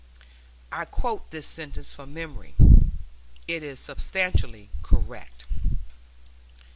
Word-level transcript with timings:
[*] 0.41 0.71
I 0.71 0.85
quote 0.85 1.29
this 1.29 1.45
sentence 1.45 1.93
from 1.93 2.11
memory; 2.11 2.55
it 3.47 3.61
is 3.61 3.79
substantially 3.79 4.71
correct. 4.81 5.45